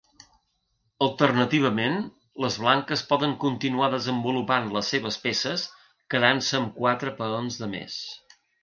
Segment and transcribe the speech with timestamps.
[1.07, 1.99] Alternativament,
[2.45, 5.69] les blanques poden continuar desenvolupant les seves peces,
[6.15, 8.05] quedant-se amb quatre peons de més.